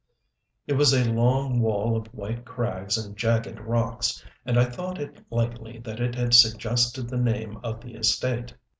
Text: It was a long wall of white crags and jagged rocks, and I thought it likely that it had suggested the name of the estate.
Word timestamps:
It 0.65 0.73
was 0.73 0.93
a 0.95 1.11
long 1.13 1.59
wall 1.59 1.95
of 1.95 2.07
white 2.11 2.43
crags 2.43 2.97
and 2.97 3.15
jagged 3.15 3.59
rocks, 3.59 4.25
and 4.47 4.57
I 4.59 4.65
thought 4.65 4.99
it 4.99 5.23
likely 5.29 5.77
that 5.77 5.99
it 5.99 6.15
had 6.15 6.33
suggested 6.33 7.07
the 7.07 7.17
name 7.17 7.59
of 7.63 7.81
the 7.81 7.93
estate. 7.93 8.55